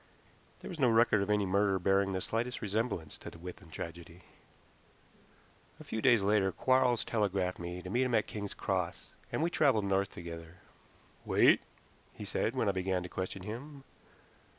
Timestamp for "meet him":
7.91-8.15